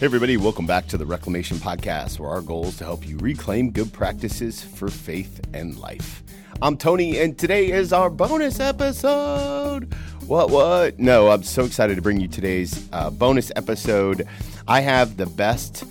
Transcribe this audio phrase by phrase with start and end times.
[0.00, 3.18] Hey, everybody, welcome back to the Reclamation Podcast, where our goal is to help you
[3.18, 6.22] reclaim good practices for faith and life.
[6.62, 9.92] I'm Tony, and today is our bonus episode.
[10.26, 10.98] What, what?
[10.98, 14.26] No, I'm so excited to bring you today's uh, bonus episode.
[14.66, 15.84] I have the best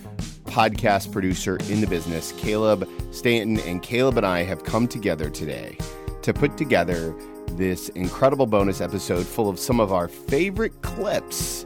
[0.46, 5.78] podcast producer in the business, Caleb Stanton, and Caleb and I have come together today
[6.22, 7.14] to put together
[7.52, 11.64] this incredible bonus episode full of some of our favorite clips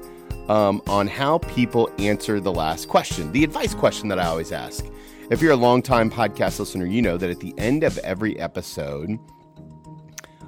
[0.49, 4.85] um, on how people answer the last question, the advice question that I always ask.
[5.31, 9.19] If you're a longtime podcast listener, you know that at the end of every episode,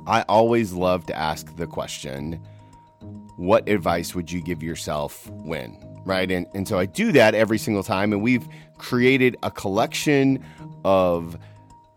[0.06, 2.40] I always love to ask the question,
[3.36, 5.82] What advice would you give yourself when?
[6.04, 6.30] Right.
[6.30, 8.12] And, and so I do that every single time.
[8.12, 8.46] And we've
[8.78, 10.44] created a collection
[10.84, 11.36] of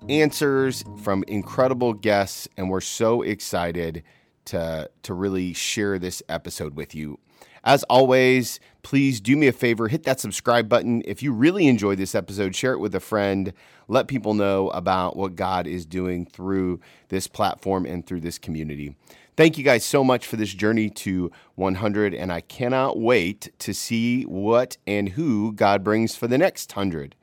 [0.07, 2.47] answers from incredible guests.
[2.57, 4.03] And we're so excited
[4.45, 7.19] to, to really share this episode with you.
[7.63, 11.01] As always, please do me a favor, hit that subscribe button.
[11.05, 13.53] If you really enjoyed this episode, share it with a friend.
[13.87, 18.95] Let people know about what God is doing through this platform and through this community.
[19.35, 23.73] Thank you guys so much for this journey to 100, and I cannot wait to
[23.73, 27.15] see what and who God brings for the next 100.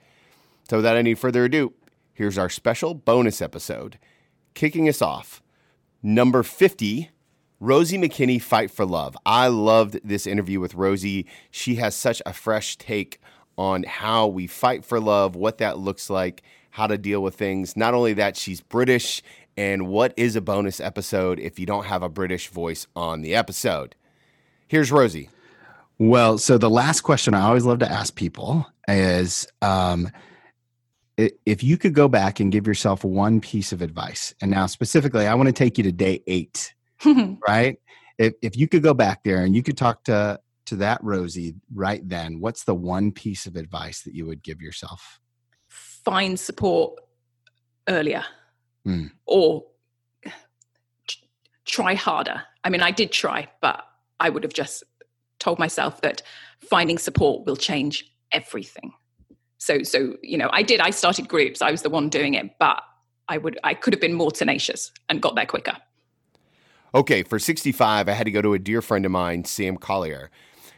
[0.68, 1.74] So, without any further ado,
[2.14, 3.98] here's our special bonus episode.
[4.54, 5.42] Kicking us off,
[6.02, 7.10] number 50
[7.58, 9.16] Rosie McKinney, Fight for Love.
[9.24, 11.26] I loved this interview with Rosie.
[11.50, 13.20] She has such a fresh take
[13.56, 17.74] on how we fight for love, what that looks like, how to deal with things.
[17.76, 19.22] Not only that, she's British.
[19.56, 23.34] And what is a bonus episode if you don't have a British voice on the
[23.34, 23.96] episode?
[24.68, 25.30] Here's Rosie.
[25.98, 30.10] Well, so the last question I always love to ask people is um,
[31.16, 35.26] if you could go back and give yourself one piece of advice, and now specifically,
[35.26, 36.74] I want to take you to day eight
[37.48, 37.78] right?
[38.19, 41.55] If if you could go back there and you could talk to to that Rosie
[41.75, 45.20] right then, what's the one piece of advice that you would give yourself?
[45.69, 47.00] Find support
[47.88, 48.25] earlier,
[48.87, 49.10] mm.
[49.26, 49.65] or
[51.66, 52.43] try harder.
[52.65, 53.84] I mean, I did try, but
[54.19, 54.82] I would have just
[55.38, 56.22] told myself that
[56.60, 58.93] finding support will change everything.
[59.59, 60.81] So, so you know, I did.
[60.81, 61.60] I started groups.
[61.62, 62.82] I was the one doing it, but
[63.28, 65.76] I would, I could have been more tenacious and got there quicker.
[66.94, 70.30] Okay, for 65, I had to go to a dear friend of mine, Sam Collier.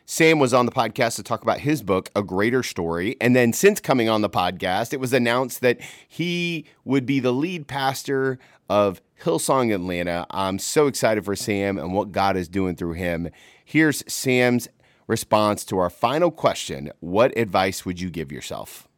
[0.07, 3.17] Sam was on the podcast to talk about his book, A Greater Story.
[3.21, 7.31] And then, since coming on the podcast, it was announced that he would be the
[7.31, 8.39] lead pastor
[8.71, 10.27] of Hillsong Atlanta.
[10.31, 13.29] I'm so excited for Sam and what God is doing through him.
[13.63, 14.67] Here's Sam's
[15.07, 18.89] response to our final question What advice would you give yourself?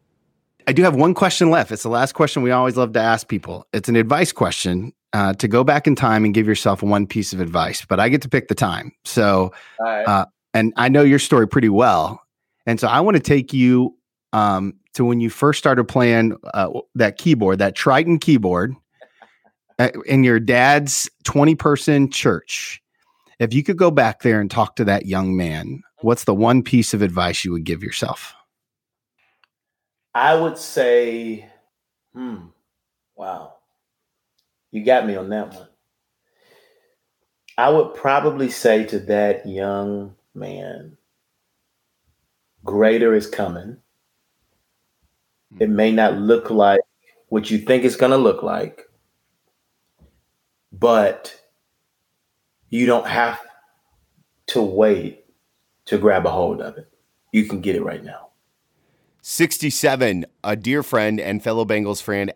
[0.65, 1.73] I do have one question left.
[1.73, 3.67] It's the last question we always love to ask people.
[3.73, 7.33] It's an advice question uh, to go back in time and give yourself one piece
[7.33, 8.91] of advice, but I get to pick the time.
[9.03, 10.03] So, right.
[10.03, 12.21] uh, and I know your story pretty well,
[12.65, 13.95] and so I want to take you
[14.33, 18.75] um, to when you first started playing uh, that keyboard, that Triton keyboard,
[19.79, 22.81] uh, in your dad's twenty-person church.
[23.39, 26.61] If you could go back there and talk to that young man, what's the one
[26.61, 28.35] piece of advice you would give yourself?
[30.13, 31.49] I would say,
[32.13, 32.49] hmm,
[33.15, 33.53] wow.
[34.71, 35.67] You got me on that one.
[37.57, 40.97] I would probably say to that young man,
[42.63, 43.77] greater is coming.
[45.59, 45.75] It mm-hmm.
[45.75, 46.81] may not look like
[47.27, 48.89] what you think it's going to look like,
[50.71, 51.39] but
[52.69, 53.39] you don't have
[54.47, 55.25] to wait
[55.85, 56.89] to grab a hold of it.
[57.33, 58.29] You can get it right now.
[59.21, 62.31] 67, a dear friend and fellow Bengals fan,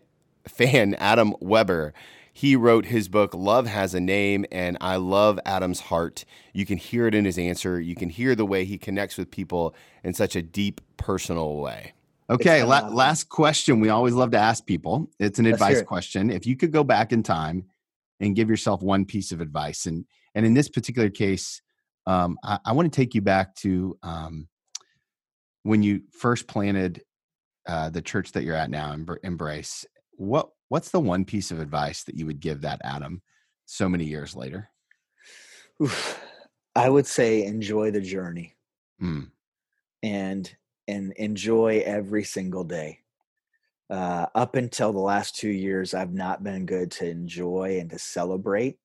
[0.47, 1.93] fan Adam Weber
[2.35, 6.25] he wrote his book, Love Has a Name, and I love Adam's heart.
[6.51, 7.79] You can hear it in his answer.
[7.79, 9.73] You can hear the way he connects with people
[10.03, 11.93] in such a deep, personal way.
[12.29, 15.09] Okay, la- last question we always love to ask people.
[15.17, 16.29] It's an advice question.
[16.29, 17.67] If you could go back in time
[18.19, 20.03] and give yourself one piece of advice, and
[20.35, 21.61] and in this particular case,
[22.05, 24.49] um, I, I want to take you back to um,
[25.63, 27.01] when you first planted
[27.65, 28.93] uh, the church that you're at now,
[29.23, 29.85] Embrace.
[30.17, 33.21] What what's the one piece of advice that you would give that Adam
[33.65, 34.69] so many years later?
[35.81, 36.21] Oof.
[36.75, 38.55] I would say enjoy the journey.
[39.01, 39.29] Mm.
[40.03, 40.55] And
[40.87, 42.99] and enjoy every single day.
[43.89, 47.99] Uh, up until the last two years, I've not been good to enjoy and to
[47.99, 48.77] celebrate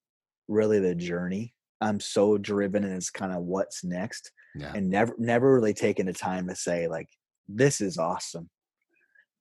[0.49, 1.55] really the journey.
[1.81, 4.73] I'm so driven and it's kind of what's next, yeah.
[4.75, 7.09] and never never really taken the time to say like
[7.49, 8.49] this is awesome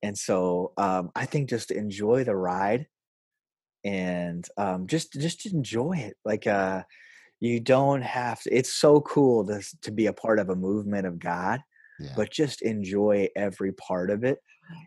[0.02, 2.86] and so um, I think just enjoy the ride
[3.84, 6.16] and um, just just enjoy it.
[6.24, 6.82] Like uh,
[7.40, 8.54] you don't have to.
[8.54, 11.60] It's so cool to to be a part of a movement of God
[12.00, 12.12] yeah.
[12.16, 14.38] but just enjoy every part of it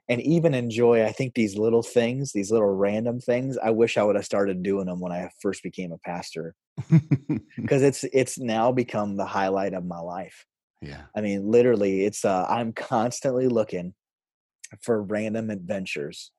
[0.09, 4.03] and even enjoy i think these little things these little random things i wish i
[4.03, 6.55] would have started doing them when i first became a pastor
[7.57, 10.45] because it's it's now become the highlight of my life
[10.81, 13.93] yeah i mean literally it's uh i'm constantly looking
[14.81, 16.31] for random adventures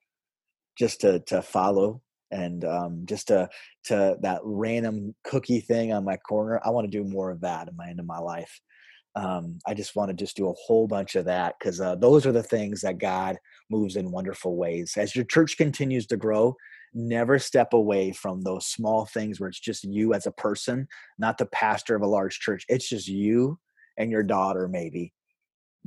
[0.79, 3.49] just to to follow and um, just to
[3.85, 6.61] to that random cookie thing on my corner.
[6.65, 8.61] I want to do more of that in my end of my life.
[9.17, 12.27] Um, I just want to just do a whole bunch of that because uh, those
[12.27, 13.37] are the things that God
[13.71, 14.95] moves in wonderful ways.
[14.97, 16.57] As your church continues to grow,
[16.95, 21.39] never step away from those small things where it's just you as a person, not
[21.39, 22.65] the pastor of a large church.
[22.69, 23.61] It's just you
[23.97, 25.13] and your daughter, maybe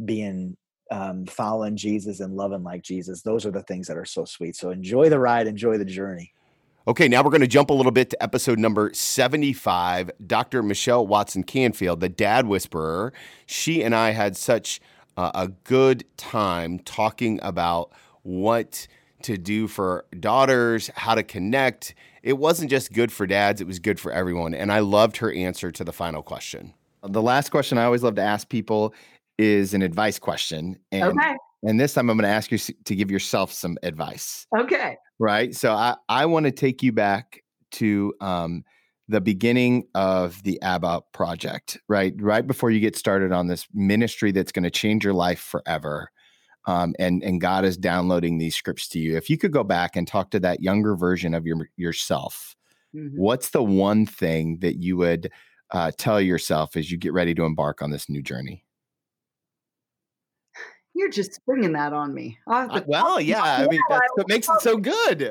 [0.05, 0.55] being
[0.91, 3.21] um, following Jesus and loving like Jesus.
[3.21, 4.55] Those are the things that are so sweet.
[4.55, 6.33] So enjoy the ride, enjoy the journey.
[6.87, 10.09] Okay, now we're going to jump a little bit to episode number 75.
[10.25, 10.63] Dr.
[10.63, 13.11] Michelle Watson Canfield, the dad whisperer,
[13.45, 14.79] she and I had such
[15.17, 17.91] uh, a good time talking about
[18.23, 18.87] what
[19.23, 21.93] to do for daughters, how to connect.
[22.23, 24.53] It wasn't just good for dads, it was good for everyone.
[24.53, 26.73] And I loved her answer to the final question.
[27.03, 28.93] The last question I always love to ask people
[29.37, 30.77] is an advice question.
[30.91, 31.35] And, okay.
[31.63, 34.45] And this time I'm going to ask you to give yourself some advice.
[34.57, 35.55] Okay right?
[35.55, 37.43] So I, I want to take you back
[37.73, 38.63] to um,
[39.07, 42.13] the beginning of the ABBA project, right?
[42.19, 46.09] Right before you get started on this ministry that's going to change your life forever.
[46.65, 49.15] Um, and and God is downloading these scripts to you.
[49.15, 52.57] If you could go back and talk to that younger version of your yourself,
[52.93, 53.15] mm-hmm.
[53.15, 55.31] what's the one thing that you would
[55.71, 58.65] uh, tell yourself as you get ready to embark on this new journey?
[60.97, 62.39] You're just springing that on me.
[62.47, 63.43] Uh, well, yeah.
[63.43, 65.29] I mean, that's what makes it so good.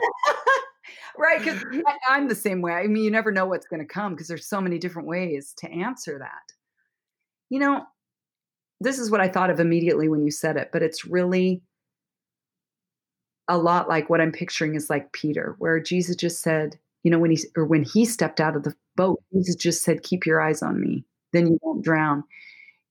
[1.18, 1.40] right.
[1.40, 1.60] Because
[2.08, 2.72] I'm the same way.
[2.72, 5.54] I mean, you never know what's going to come because there's so many different ways
[5.58, 6.54] to answer that.
[7.50, 7.84] You know,
[8.80, 11.62] this is what I thought of immediately when you said it, but it's really
[13.48, 17.18] a lot like what I'm picturing is like Peter, where Jesus just said, you know,
[17.18, 20.40] when he or when he stepped out of the boat, Jesus just said, "Keep your
[20.40, 22.22] eyes on me, then you won't drown."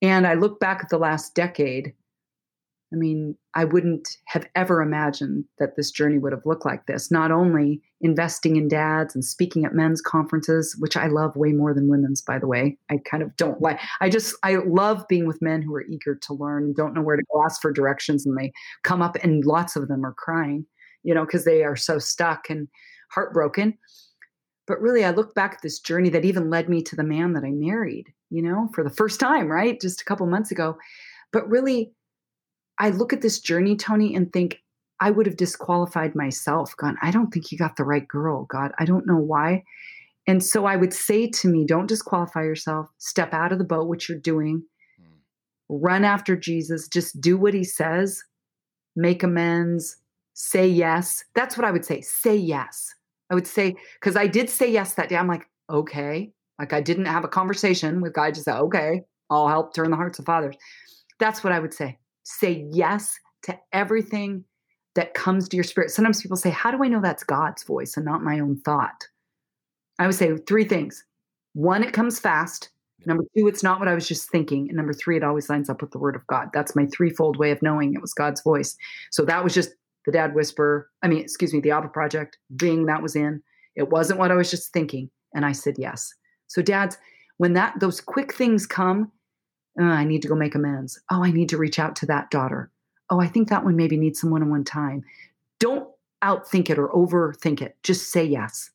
[0.01, 1.93] And I look back at the last decade
[2.95, 7.11] I mean, I wouldn't have ever imagined that this journey would have looked like this.
[7.11, 11.73] Not only investing in dads and speaking at men's conferences, which I love way more
[11.73, 12.77] than women's, by the way.
[12.89, 16.15] I kind of don't like, I just, I love being with men who are eager
[16.15, 18.53] to learn, don't know where to go, ask for directions, and they
[18.83, 20.65] come up and lots of them are crying,
[21.03, 22.69] you know, because they are so stuck and
[23.11, 23.77] heartbroken.
[24.67, 27.33] But really, I look back at this journey that even led me to the man
[27.33, 29.81] that I married, you know, for the first time, right?
[29.81, 30.77] Just a couple months ago.
[31.33, 31.91] But really,
[32.79, 34.61] I look at this journey, Tony, and think
[34.99, 36.75] I would have disqualified myself.
[36.77, 38.45] God, I don't think you got the right girl.
[38.45, 39.63] God, I don't know why.
[40.27, 42.87] And so I would say to me, don't disqualify yourself.
[42.97, 44.63] Step out of the boat, what you're doing.
[44.99, 45.17] Mm.
[45.69, 46.87] Run after Jesus.
[46.87, 48.23] Just do what he says.
[48.95, 49.97] Make amends.
[50.33, 51.23] Say yes.
[51.35, 52.01] That's what I would say.
[52.01, 52.93] Say yes.
[53.29, 55.17] I would say, because I did say yes that day.
[55.17, 56.31] I'm like, okay.
[56.57, 59.97] Like I didn't have a conversation with God, just said, okay, I'll help turn the
[59.97, 60.55] hearts of fathers.
[61.19, 64.43] That's what I would say say yes to everything
[64.95, 65.91] that comes to your spirit.
[65.91, 69.07] Sometimes people say, How do I know that's God's voice and not my own thought?
[69.99, 71.05] I would say three things.
[71.53, 72.69] One, it comes fast.
[73.05, 74.67] Number two, it's not what I was just thinking.
[74.67, 76.49] And number three, it always lines up with the word of God.
[76.53, 78.75] That's my threefold way of knowing it was God's voice.
[79.11, 80.89] So that was just the dad whisper.
[81.03, 83.43] I mean, excuse me, the ABBA project, being that was in.
[83.75, 85.09] It wasn't what I was just thinking.
[85.35, 86.13] And I said yes.
[86.47, 86.97] So dads,
[87.37, 89.11] when that those quick things come,
[89.79, 90.99] oh, I need to go make amends.
[91.09, 92.71] Oh, I need to reach out to that daughter.
[93.09, 95.03] Oh, I think that one maybe needs some one on one time.
[95.59, 95.87] Don't
[96.23, 97.77] outthink it or overthink it.
[97.83, 98.71] Just say yes.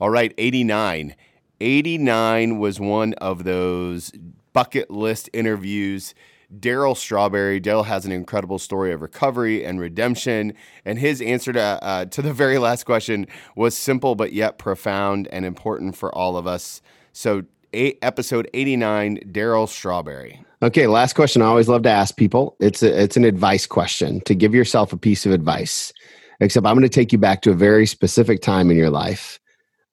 [0.00, 1.14] All right, 89.
[1.60, 4.12] 89 was one of those
[4.52, 6.14] bucket list interviews.
[6.52, 7.60] Darryl Strawberry.
[7.60, 10.52] Darryl has an incredible story of recovery and redemption,
[10.84, 13.26] and his answer to uh, to the very last question
[13.56, 16.80] was simple but yet profound and important for all of us.
[17.12, 20.42] So, eight, episode 89, Darryl Strawberry.
[20.62, 22.56] Okay, last question I always love to ask people.
[22.60, 25.92] It's a, it's an advice question to give yourself a piece of advice.
[26.40, 29.38] Except I'm going to take you back to a very specific time in your life.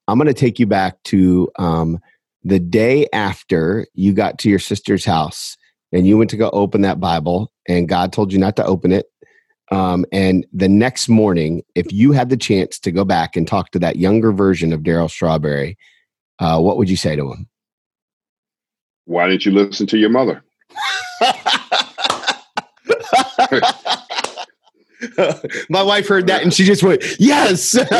[0.08, 2.00] I'm going to take you back to um,
[2.42, 5.56] the day after you got to your sister's house
[5.92, 8.92] and you went to go open that Bible and God told you not to open
[8.92, 9.06] it.
[9.70, 13.70] Um, and the next morning, if you had the chance to go back and talk
[13.70, 15.78] to that younger version of Darryl Strawberry,
[16.38, 17.48] uh, what would you say to him?
[19.12, 20.42] Why didn't you listen to your mother?
[25.68, 27.90] My wife heard that and she just went, "Yes." it's,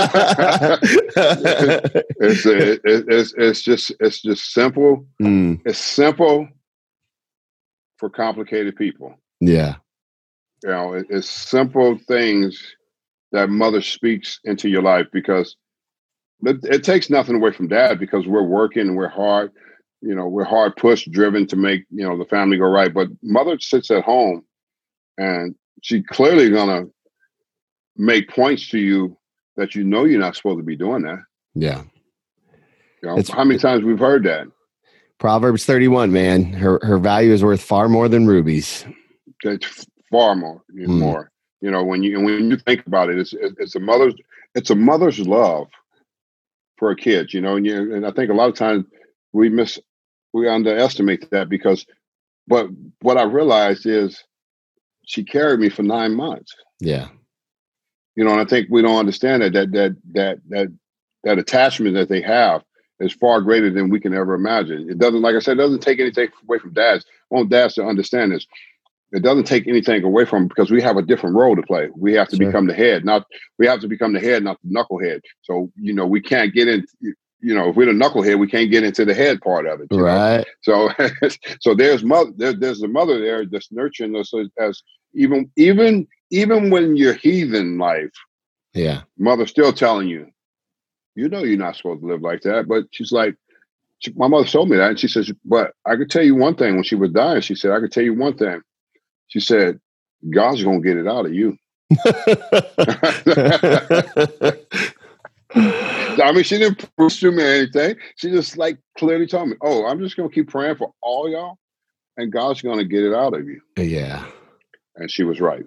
[2.47, 5.07] it's, it's just it's just simple.
[5.21, 5.61] Mm.
[5.65, 6.49] It's simple
[7.99, 9.15] for complicated people.
[9.41, 9.77] Yeah.
[10.63, 12.75] You know, it, it's simple things
[13.33, 15.57] that mother speaks into your life because
[16.45, 19.53] it, it takes nothing away from dad because we're working and we're hard.
[20.03, 22.93] You know, we're hard pushed, driven to make you know the family go right.
[22.93, 24.45] But mother sits at home,
[25.17, 26.87] and she clearly gonna
[27.97, 29.17] make points to you
[29.57, 31.19] that you know you're not supposed to be doing that.
[31.55, 31.83] Yeah.
[33.03, 34.47] You know, how many times we've heard that?
[35.19, 36.53] Proverbs 31, man.
[36.53, 38.85] Her her value is worth far more than rubies.
[39.45, 40.87] It's far more, mm.
[40.87, 41.31] more.
[41.61, 44.15] You know, when you when you think about it, it's it's a mother's
[44.55, 45.69] it's a mother's love
[46.77, 47.33] for a kid.
[47.33, 48.85] You know, and you and I think a lot of times
[49.33, 49.79] we miss
[50.33, 51.87] we underestimate that because,
[52.47, 52.69] but
[53.01, 54.23] what I realized is
[55.05, 56.55] she carried me for nine months.
[56.81, 57.09] Yeah.
[58.17, 60.69] You know, and I think we don't understand that that that that that
[61.25, 62.63] that attachment that they have
[63.01, 64.89] is far greater than we can ever imagine.
[64.91, 67.05] It doesn't, like I said, it doesn't take anything away from dads.
[67.31, 68.47] I want dads to understand this.
[69.13, 71.89] It doesn't take anything away from because we have a different role to play.
[71.95, 72.47] We have to sure.
[72.47, 73.27] become the head, not
[73.59, 75.21] we have to become the head, not the knucklehead.
[75.43, 76.87] So you know, we can't get in.
[77.43, 79.89] You know, if we're the knucklehead, we can't get into the head part of it.
[79.91, 80.47] Right.
[80.67, 80.91] Know?
[80.99, 81.29] So,
[81.61, 82.31] so there's mother.
[82.37, 84.83] There, there's the mother there that's nurturing us as, as
[85.15, 88.13] even even even when you're heathen life.
[88.75, 89.03] Yeah.
[89.19, 90.31] Mother still telling you,
[91.15, 92.69] you know you're not supposed to live like that.
[92.69, 93.37] But she's like,
[93.99, 94.91] she, my mother told me that.
[94.91, 97.55] And she says, but I could tell you one thing when she was dying, she
[97.55, 98.63] said, I could tell you one thing.
[99.29, 99.81] She said,
[100.31, 101.59] God's going to get it out of you.
[106.21, 107.97] I mean, she didn't push to me anything.
[108.17, 111.59] She just like clearly told me, "Oh, I'm just gonna keep praying for all y'all,
[112.17, 114.25] and God's gonna get it out of you." Yeah,
[114.97, 115.65] and she was right.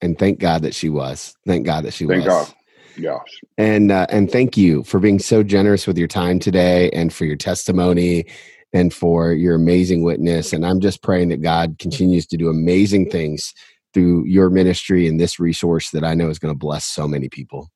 [0.00, 1.34] And thank God that she was.
[1.46, 2.48] Thank God that she thank was.
[2.48, 2.54] God.
[2.96, 3.22] Yes.
[3.56, 7.24] And uh, and thank you for being so generous with your time today and for
[7.24, 8.26] your testimony
[8.72, 10.52] and for your amazing witness.
[10.52, 13.54] And I'm just praying that God continues to do amazing things
[13.94, 17.28] through your ministry and this resource that I know is going to bless so many
[17.28, 17.68] people.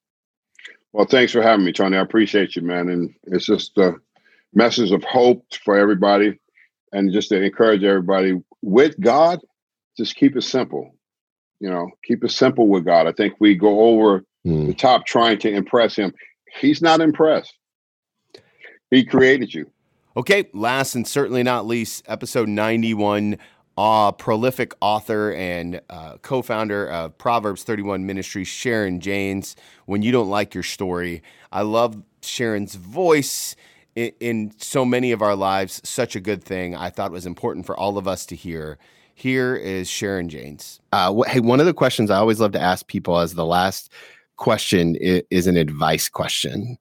[0.92, 1.96] Well, thanks for having me, Tony.
[1.96, 2.88] I appreciate you, man.
[2.88, 3.94] And it's just a
[4.54, 6.38] message of hope for everybody
[6.92, 9.40] and just to encourage everybody with God,
[9.96, 10.94] just keep it simple.
[11.60, 13.06] You know, keep it simple with God.
[13.06, 14.66] I think we go over mm.
[14.66, 16.12] the top trying to impress him.
[16.60, 17.54] He's not impressed.
[18.90, 19.70] He created you.
[20.14, 23.38] Okay, last and certainly not least, episode 91.
[23.78, 29.56] Uh, prolific author and uh, co founder of Proverbs 31 Ministries, Sharon Jaynes.
[29.86, 33.56] When you don't like your story, I love Sharon's voice
[33.94, 35.80] in, in so many of our lives.
[35.84, 36.76] Such a good thing.
[36.76, 38.78] I thought was important for all of us to hear.
[39.14, 40.80] Here is Sharon Jaynes.
[40.92, 43.90] Uh, hey, one of the questions I always love to ask people as the last
[44.36, 46.78] question is, is an advice question.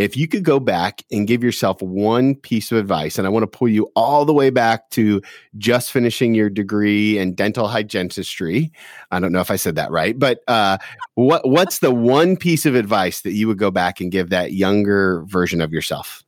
[0.00, 3.42] If you could go back and give yourself one piece of advice, and I want
[3.42, 5.20] to pull you all the way back to
[5.58, 8.70] just finishing your degree in dental hygienistry.
[9.10, 10.78] I don't know if I said that right, but uh,
[11.16, 14.54] what what's the one piece of advice that you would go back and give that
[14.54, 16.24] younger version of yourself?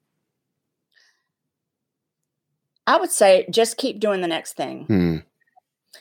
[2.87, 4.85] I would say just keep doing the next thing.
[4.85, 5.17] Hmm.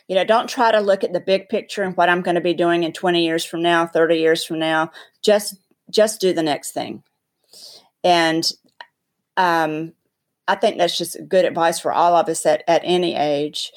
[0.10, 2.42] You know, don't try to look at the big picture and what I'm going to
[2.42, 4.92] be doing in 20 years from now, 30 years from now.
[5.24, 5.56] Just
[5.90, 7.04] just do the next thing.
[8.04, 8.52] And
[9.38, 9.94] um,
[10.48, 13.72] I think that's just good advice for all of us at, at any age.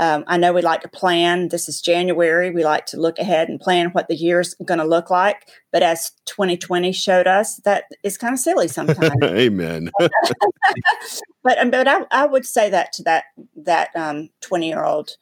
[0.00, 1.48] Um, I know we like to plan.
[1.48, 2.50] This is January.
[2.50, 5.48] We like to look ahead and plan what the year's going to look like.
[5.72, 9.16] But as 2020 showed us, that is kind of silly sometimes.
[9.24, 9.90] Amen.
[11.42, 13.24] but um, but I, I would say that to that
[13.56, 15.16] that 20 um, year old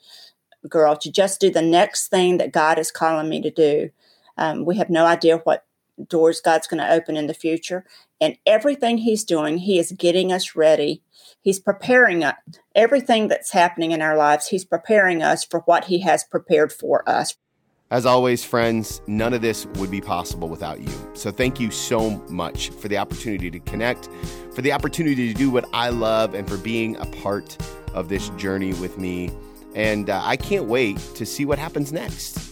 [0.69, 3.91] girl to just do the next thing that God is calling me to do.
[4.37, 5.65] Um, we have no idea what
[6.09, 7.85] doors God's going to open in the future.
[8.21, 11.03] And everything He's doing, He is getting us ready.
[11.41, 12.37] He's preparing us.
[12.75, 17.09] Everything that's happening in our lives, He's preparing us for what He has prepared for
[17.09, 17.37] us.
[17.89, 21.11] As always, friends, none of this would be possible without you.
[21.15, 24.09] So thank you so much for the opportunity to connect,
[24.53, 27.57] for the opportunity to do what I love, and for being a part
[27.95, 29.31] of this journey with me.
[29.77, 32.46] And uh, I can't wait to see what happens next.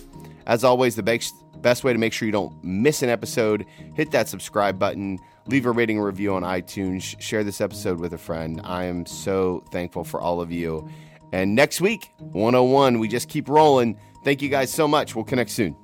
[0.46, 4.10] As always, the best, best way to make sure you don't miss an episode, hit
[4.10, 8.18] that subscribe button, leave a rating or review on iTunes, share this episode with a
[8.18, 8.60] friend.
[8.64, 10.88] I am so thankful for all of you.
[11.32, 13.98] And next week, 101, we just keep rolling.
[14.22, 15.14] Thank you guys so much.
[15.14, 15.76] We'll connect soon.